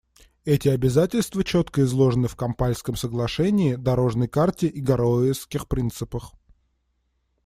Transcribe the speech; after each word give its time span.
Эти 0.45 0.67
обязательства 0.67 1.43
четко 1.43 1.83
изложены 1.83 2.27
в 2.27 2.35
Кампальском 2.35 2.95
соглашении, 2.95 3.75
«дорожной 3.75 4.27
карте» 4.27 4.65
и 4.65 4.81
«Гароуэсских 4.81 5.67
принципах». 5.67 6.33